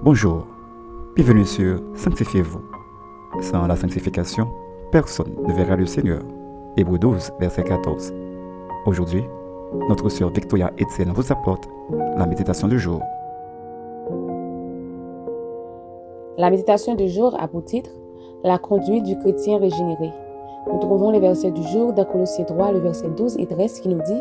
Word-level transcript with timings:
Bonjour, 0.00 0.46
bienvenue 1.16 1.44
sur 1.44 1.80
Sanctifiez-vous. 1.96 2.60
Sans 3.40 3.66
la 3.66 3.74
sanctification, 3.74 4.46
personne 4.92 5.34
ne 5.44 5.52
verra 5.52 5.74
le 5.74 5.86
Seigneur. 5.86 6.22
Hébreu 6.76 7.00
12, 7.00 7.32
verset 7.40 7.64
14. 7.64 8.14
Aujourd'hui, 8.86 9.24
notre 9.88 10.08
sœur 10.08 10.30
Victoria 10.30 10.70
Etienne 10.80 11.12
vous 11.12 11.32
apporte 11.32 11.68
la 12.16 12.26
méditation 12.26 12.68
du 12.68 12.78
jour. 12.78 13.02
La 16.36 16.48
méditation 16.48 16.94
du 16.94 17.08
jour 17.08 17.34
a 17.36 17.48
pour 17.48 17.64
titre 17.64 17.90
La 18.44 18.58
conduite 18.58 19.02
du 19.02 19.18
chrétien 19.18 19.58
régénéré. 19.58 20.10
Nous 20.72 20.78
trouvons 20.78 21.10
les 21.10 21.18
versets 21.18 21.50
du 21.50 21.62
jour 21.64 21.92
dans 21.92 22.04
Colossiens 22.04 22.44
3, 22.44 22.70
le 22.70 22.78
verset 22.78 23.08
12 23.16 23.36
et 23.40 23.46
13 23.46 23.80
qui 23.80 23.88
nous 23.88 24.02
dit 24.02 24.20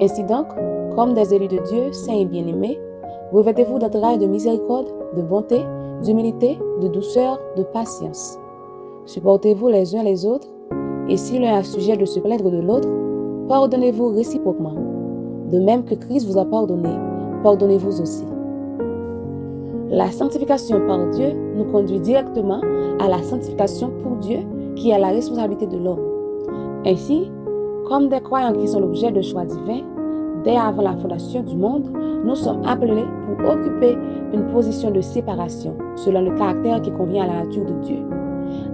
Ainsi 0.00 0.22
donc, 0.22 0.46
comme 0.94 1.14
des 1.14 1.34
élus 1.34 1.48
de 1.48 1.58
Dieu, 1.68 1.92
saints 1.92 2.14
et 2.14 2.26
bien-aimés, 2.26 2.78
revêtez-vous 3.32 3.78
d'entrailles 3.78 4.18
de 4.18 4.26
miséricorde, 4.26 4.88
de 5.16 5.22
bonté, 5.22 5.60
d'humilité, 6.02 6.58
de 6.80 6.88
douceur, 6.88 7.38
de 7.56 7.62
patience. 7.62 8.38
Supportez-vous 9.06 9.68
les 9.68 9.94
uns 9.94 10.02
les 10.02 10.26
autres, 10.26 10.48
et 11.08 11.16
si 11.16 11.38
l'un 11.38 11.58
a 11.58 11.62
sujet 11.62 11.96
de 11.96 12.04
se 12.04 12.20
plaindre 12.20 12.50
de 12.50 12.60
l'autre, 12.60 12.88
pardonnez-vous 13.48 14.08
réciproquement. 14.08 14.74
De 15.50 15.58
même 15.58 15.84
que 15.84 15.94
Christ 15.94 16.26
vous 16.28 16.38
a 16.38 16.44
pardonné, 16.44 16.90
pardonnez-vous 17.42 18.00
aussi. 18.00 18.24
La 19.88 20.12
sanctification 20.12 20.86
par 20.86 21.04
Dieu 21.08 21.32
nous 21.56 21.64
conduit 21.64 21.98
directement 21.98 22.60
à 23.00 23.08
la 23.08 23.20
sanctification 23.24 23.90
pour 24.02 24.16
Dieu 24.16 24.38
qui 24.76 24.90
est 24.90 24.98
la 24.98 25.08
responsabilité 25.08 25.66
de 25.66 25.78
l'homme. 25.78 25.98
Ainsi, 26.86 27.28
comme 27.88 28.08
des 28.08 28.20
croyants 28.20 28.52
qui 28.52 28.68
sont 28.68 28.78
l'objet 28.78 29.10
de 29.10 29.20
choix 29.20 29.44
divins, 29.44 29.82
dès 30.44 30.56
avant 30.56 30.82
la 30.82 30.96
fondation 30.96 31.42
du 31.42 31.56
monde, 31.56 31.90
nous 32.24 32.34
sommes 32.34 32.62
appelés 32.66 33.04
pour 33.26 33.50
occuper 33.50 33.96
une 34.32 34.46
position 34.52 34.90
de 34.90 35.00
séparation 35.00 35.74
selon 35.96 36.22
le 36.22 36.36
caractère 36.36 36.80
qui 36.82 36.90
convient 36.92 37.24
à 37.24 37.26
la 37.26 37.44
nature 37.44 37.64
de 37.64 37.84
Dieu. 37.84 37.98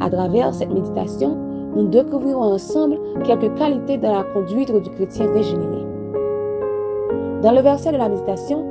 À 0.00 0.10
travers 0.10 0.54
cette 0.54 0.72
méditation, 0.72 1.36
nous 1.74 1.88
découvrirons 1.88 2.54
ensemble 2.54 2.98
quelques 3.24 3.54
qualités 3.54 3.98
de 3.98 4.06
la 4.06 4.24
conduite 4.32 4.72
du 4.72 4.90
chrétien 4.90 5.26
régénéré. 5.32 5.84
Dans 7.42 7.52
le 7.52 7.60
verset 7.60 7.92
de 7.92 7.98
la 7.98 8.08
méditation, 8.08 8.64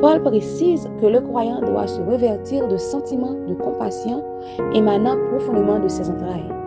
Paul 0.00 0.22
précise 0.22 0.90
que 1.00 1.06
le 1.06 1.20
croyant 1.20 1.60
doit 1.60 1.86
se 1.86 2.00
revertir 2.00 2.66
de 2.66 2.76
sentiments 2.76 3.36
de 3.46 3.54
compassion 3.54 4.24
émanant 4.72 5.16
profondément 5.30 5.78
de 5.78 5.88
ses 5.88 6.08
entrailles. 6.10 6.59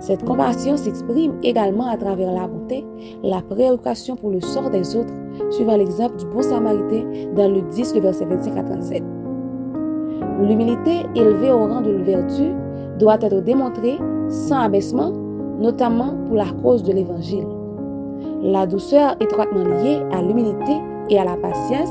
Cette 0.00 0.24
compassion 0.24 0.78
s'exprime 0.78 1.34
également 1.42 1.86
à 1.86 1.96
travers 1.98 2.32
la 2.32 2.48
bonté, 2.48 2.86
la 3.22 3.42
préoccupation 3.42 4.16
pour 4.16 4.30
le 4.30 4.40
sort 4.40 4.70
des 4.70 4.96
autres, 4.96 5.12
suivant 5.50 5.76
l'exemple 5.76 6.16
du 6.16 6.24
bon 6.24 6.40
samaritain 6.40 7.04
dans 7.36 7.52
le 7.52 7.60
10, 7.70 7.94
le 7.94 8.00
verset 8.00 8.24
25 8.24 8.56
à 8.56 8.62
37. 8.62 9.02
L'humilité 10.40 11.02
élevée 11.14 11.52
au 11.52 11.66
rang 11.66 11.82
de 11.82 11.90
vertu 11.90 12.50
doit 12.98 13.18
être 13.20 13.42
démontrée 13.42 13.98
sans 14.30 14.60
abaissement, 14.60 15.12
notamment 15.58 16.14
pour 16.26 16.36
la 16.36 16.50
cause 16.62 16.82
de 16.82 16.92
l'Évangile. 16.92 17.46
La 18.42 18.66
douceur 18.66 19.16
étroitement 19.20 19.64
liée 19.64 20.00
à 20.12 20.22
l'humilité 20.22 20.80
et 21.10 21.18
à 21.18 21.24
la 21.24 21.36
patience, 21.36 21.90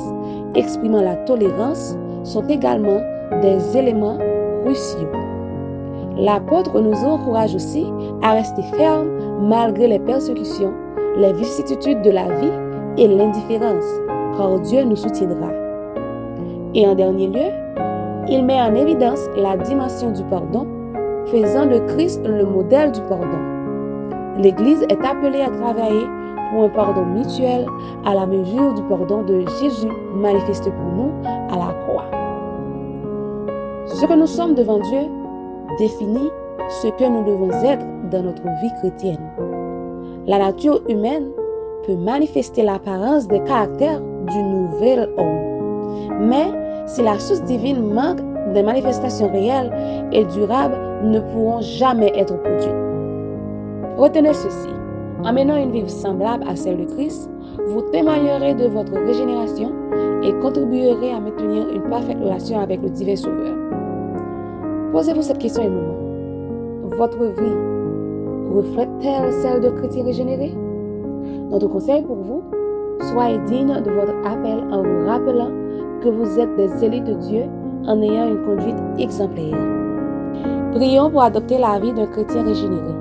exprimant 0.56 1.02
la 1.02 1.16
tolérance, 1.16 1.96
sont 2.24 2.48
également 2.48 3.02
des 3.44 3.78
éléments 3.78 4.18
cruciaux. 4.64 5.19
L'apôtre 6.20 6.82
nous 6.82 7.06
encourage 7.06 7.56
aussi 7.56 7.86
à 8.22 8.34
rester 8.34 8.62
ferme 8.76 9.08
malgré 9.42 9.88
les 9.88 10.00
persécutions, 10.00 10.74
les 11.16 11.32
vicissitudes 11.32 12.02
de 12.02 12.12
la 12.12 12.26
vie 12.26 12.52
et 12.98 13.08
l'indifférence, 13.08 13.86
car 14.36 14.60
Dieu 14.60 14.84
nous 14.84 14.98
soutiendra. 14.98 15.50
Et 16.76 16.86
en 16.86 16.94
dernier 16.94 17.28
lieu, 17.28 17.50
il 18.28 18.44
met 18.44 18.62
en 18.62 18.76
évidence 18.76 19.30
la 19.38 19.56
dimension 19.56 20.12
du 20.12 20.24
pardon, 20.24 20.68
faisant 21.28 21.66
de 21.66 21.80
Christ 21.94 22.22
le 22.28 22.44
modèle 22.44 22.92
du 22.92 23.02
pardon. 23.02 23.40
L'Église 24.38 24.84
est 24.90 25.06
appelée 25.06 25.42
à 25.42 25.50
travailler 25.50 26.06
pour 26.52 26.64
un 26.64 26.70
pardon 26.70 27.06
mutuel 27.06 27.66
à 28.06 28.14
la 28.14 28.26
mesure 28.26 28.74
du 28.74 28.82
pardon 28.84 29.24
de 29.24 29.46
Jésus 29.62 29.88
manifesté 30.16 30.70
pour 30.70 30.92
nous 30.92 31.12
à 31.50 31.56
la 31.56 31.74
croix. 31.86 32.06
Ce 33.86 34.06
que 34.06 34.14
nous 34.14 34.28
sommes 34.28 34.54
devant 34.54 34.80
Dieu 34.80 35.08
définit 35.80 36.30
ce 36.70 36.88
que 36.88 37.10
nous 37.10 37.24
devons 37.24 37.52
être 37.64 37.86
dans 38.12 38.22
notre 38.22 38.44
vie 38.44 38.72
chrétienne. 38.80 39.18
La 40.28 40.38
nature 40.38 40.82
humaine 40.88 41.30
peut 41.88 41.96
manifester 41.96 42.62
l'apparence 42.64 43.28
des 43.28 43.42
caractères 43.44 44.02
du 44.02 44.44
nouvel 44.44 45.10
homme. 45.18 46.20
Mais 46.20 46.48
si 46.86 47.02
la 47.02 47.18
source 47.18 47.44
divine 47.46 47.94
manque 47.94 48.20
des 48.54 48.62
manifestations 48.62 49.32
réelles 49.32 49.72
et 50.12 50.26
durables, 50.26 50.78
ne 51.04 51.20
pourront 51.20 51.62
jamais 51.62 52.12
être 52.16 52.38
produites. 52.42 52.76
Retenez 53.98 54.34
ceci. 54.34 54.70
En 55.24 55.34
menant 55.34 55.58
une 55.58 55.72
vie 55.72 55.90
semblable 55.90 56.46
à 56.48 56.56
celle 56.56 56.78
de 56.78 56.94
Christ, 56.94 57.30
vous 57.68 57.82
témoignerez 57.82 58.54
de 58.54 58.68
votre 58.68 58.94
régénération 58.94 59.72
et 60.24 60.34
contribuerez 60.42 61.12
à 61.12 61.20
maintenir 61.20 61.70
une 61.70 61.90
parfaite 61.90 62.20
relation 62.20 62.60
avec 62.60 62.82
le 62.82 62.90
divin 62.90 63.16
Sauveur. 63.16 63.69
Posez-vous 64.92 65.22
cette 65.22 65.38
question 65.38 65.64
un 65.64 65.70
moment. 65.70 66.98
Votre 66.98 67.20
vie 67.20 68.56
reflète-t-elle 68.56 69.32
celle 69.34 69.62
de 69.62 69.70
chrétien 69.70 70.04
régénéré? 70.04 70.52
Notre 71.52 71.68
conseil 71.68 72.02
pour 72.02 72.16
vous, 72.16 72.42
soyez 73.12 73.38
digne 73.46 73.82
de 73.82 73.92
votre 73.92 74.16
appel 74.26 74.64
en 74.72 74.82
vous 74.82 75.06
rappelant 75.06 75.52
que 76.02 76.10
vous 76.10 76.40
êtes 76.40 76.56
des 76.56 76.84
élus 76.84 77.02
de 77.02 77.14
Dieu 77.14 77.44
en 77.86 78.02
ayant 78.02 78.30
une 78.30 78.44
conduite 78.44 78.78
exemplaire. 78.98 79.56
Prions 80.74 81.12
pour 81.12 81.22
adopter 81.22 81.60
la 81.60 81.80
vie 81.80 81.94
d'un 81.94 82.08
chrétien 82.08 82.44
régénéré. 82.44 82.94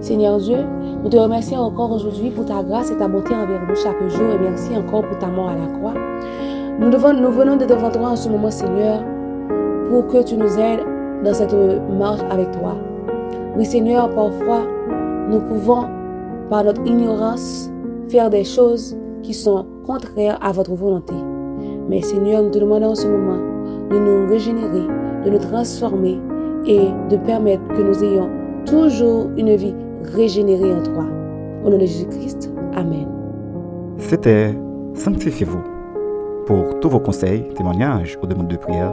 Seigneur 0.00 0.38
Dieu, 0.38 0.58
nous 1.04 1.10
te 1.10 1.16
remercions 1.16 1.60
encore 1.60 1.92
aujourd'hui 1.92 2.30
pour 2.30 2.44
ta 2.44 2.64
grâce 2.64 2.90
et 2.90 2.96
ta 2.96 3.06
bonté 3.06 3.34
envers 3.34 3.60
nous 3.68 3.76
chaque 3.76 4.08
jour 4.08 4.30
et 4.32 4.38
merci 4.38 4.76
encore 4.76 5.06
pour 5.06 5.18
ta 5.18 5.28
mort 5.28 5.50
à 5.50 5.54
la 5.54 5.66
croix. 5.78 5.94
Nous, 6.80 6.90
devons, 6.90 7.12
nous 7.12 7.30
venons 7.30 7.56
de 7.56 7.66
devant 7.66 7.90
toi 7.90 8.08
en 8.08 8.16
ce 8.16 8.28
moment, 8.28 8.50
Seigneur, 8.50 9.00
pour 9.88 10.08
que 10.08 10.24
tu 10.24 10.36
nous 10.36 10.58
aides 10.58 10.89
dans 11.24 11.34
cette 11.34 11.54
marche 11.98 12.20
avec 12.30 12.50
toi. 12.52 12.76
Oui 13.56 13.64
Seigneur, 13.64 14.08
parfois, 14.10 14.62
nous 15.28 15.40
pouvons, 15.40 15.84
par 16.48 16.64
notre 16.64 16.84
ignorance, 16.86 17.70
faire 18.08 18.30
des 18.30 18.44
choses 18.44 18.96
qui 19.22 19.34
sont 19.34 19.66
contraires 19.84 20.38
à 20.42 20.52
votre 20.52 20.74
volonté. 20.74 21.14
Mais 21.88 22.02
Seigneur, 22.02 22.42
nous 22.42 22.50
te 22.50 22.58
demandons 22.58 22.90
en 22.90 22.94
ce 22.94 23.06
moment 23.06 23.38
de 23.90 23.98
nous 23.98 24.28
régénérer, 24.28 24.86
de 25.24 25.30
nous 25.30 25.38
transformer 25.38 26.18
et 26.66 26.88
de 27.08 27.16
permettre 27.16 27.66
que 27.68 27.82
nous 27.82 28.04
ayons 28.04 28.28
toujours 28.64 29.28
une 29.36 29.54
vie 29.56 29.74
régénérée 30.14 30.72
en 30.72 30.82
toi. 30.82 31.04
Au 31.64 31.70
nom 31.70 31.76
de 31.76 31.86
Jésus-Christ, 31.86 32.52
Amen. 32.74 33.06
C'était 33.98 34.54
Sanctifiez-vous. 34.94 35.62
Pour 36.46 36.80
tous 36.80 36.88
vos 36.88 37.00
conseils, 37.00 37.46
témoignages 37.54 38.18
ou 38.22 38.26
demandes 38.26 38.48
de 38.48 38.56
prière, 38.56 38.92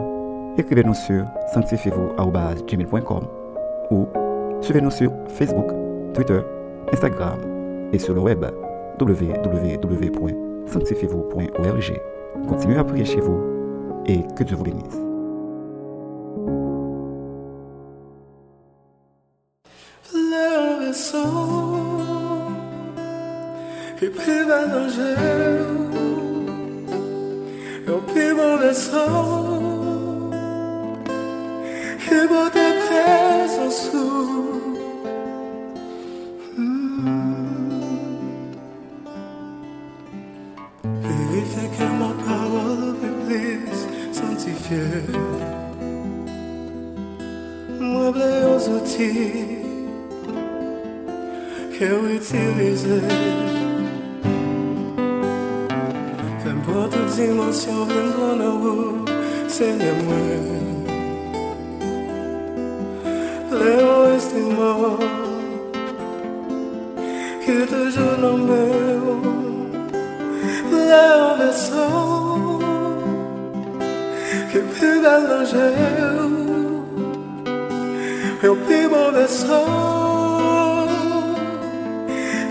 écrivez-nous 0.58 0.94
sur 0.94 1.24
sanctifiez-vous.com 1.54 3.22
ou 3.90 4.06
suivez-nous 4.60 4.90
sur 4.90 5.10
Facebook, 5.28 5.68
Twitter, 6.14 6.40
Instagram 6.92 7.38
et 7.92 7.98
sur 7.98 8.14
le 8.14 8.20
web 8.20 8.44
www.sanctifiez-vous.org. 9.00 12.00
Continuez 12.48 12.78
à 12.78 12.84
prier 12.84 13.04
chez 13.04 13.20
vous 13.20 13.40
et 14.06 14.20
que 14.36 14.44
Dieu 14.44 14.56
vous 14.56 14.64
bénisse. 14.64 14.98
Que 32.18 32.26
votre 32.26 32.66
présence. 32.86 33.90
Vérifie 41.04 41.68
que 41.76 41.86
ma 42.00 42.12
parole 42.26 42.94
puisse 43.26 43.84
sanctifier 44.18 45.02
Moi, 47.80 48.12
les 48.16 48.68
outils 48.76 49.48
que 51.78 51.90
utiliser 52.16 53.02
Qu'importe 56.42 56.98
dimension, 57.16 57.84
viendra 57.84 58.30
dans 58.42 58.58
vous, 58.58 59.04
Seigneur 59.48 59.94
moi. 63.58 63.64
Leo 63.64 64.14
estimó 64.14 64.98
que 67.44 67.66
toujours 67.66 68.18
no 68.18 68.32
meu 68.36 69.18
Leo 70.70 71.36
besou 71.38 72.18
que 74.52 74.58
plus 74.60 75.00
belle 75.02 75.26
l'angèle, 75.28 76.32
eu 78.42 78.54
plus 78.64 78.88
mauvais 78.88 79.28
sort, 79.28 80.88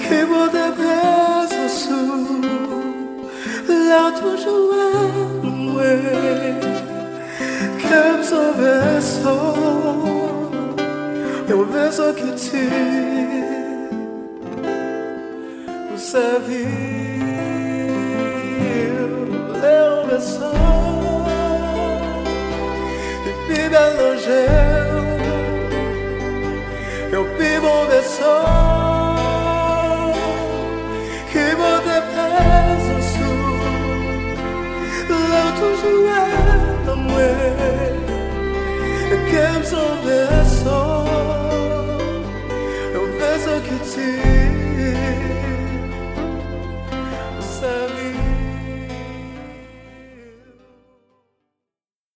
que 0.03 0.19
vos 0.25 0.47
de 0.55 0.67
sous, 1.79 2.41
là 3.89 4.11
toujours 4.21 4.73
est 4.73 5.43
moi, 5.43 5.93
que 7.81 8.01
son 8.29 8.51
vaisseau, 8.57 8.76
eu 11.47 11.65
vaisseau 11.65 12.13
que 12.13 12.31
tu, 12.31 12.57
sa 15.97 16.39
vie. 16.47 17.07
E 23.49 23.69
belo 23.69 24.17
gel 24.17 24.97
Eu 27.11 27.23
vivo 27.37 27.73
de 27.89 28.01
sol 28.03 28.45
Que 31.31 31.45
vou 31.55 31.77
de 31.79 31.99
peso 32.13 32.97
sul 33.13 33.57
Lá 35.09 35.45
tu 35.57 35.67
joelho 35.81 36.91
amor 36.93 37.95
Que 39.29 39.43
me 39.59 39.63
sou 40.63 41.06